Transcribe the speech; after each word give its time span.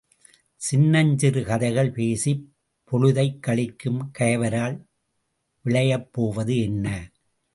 சின்னஞ்சிறு 0.61 1.43
கதைகள் 1.43 1.91
பேசிப் 1.91 2.55
பொழுதைக் 2.83 3.39
கழிக்கும் 3.47 3.99
கயவரால் 4.19 4.77
விளையப் 5.65 6.09
போவது 6.11 6.57
என்ன? 6.57 7.11